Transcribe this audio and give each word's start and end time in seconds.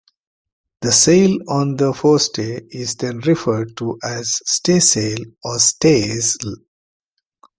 The 0.81 0.91
sail 0.91 1.37
on 1.47 1.75
the 1.75 1.93
forestay 1.93 2.63
is 2.71 2.95
then 2.95 3.19
referred 3.19 3.77
to 3.77 3.99
as 4.03 4.37
the 4.39 4.43
staysail 4.81 5.19
or 5.43 5.59
stays'l. 5.59 6.55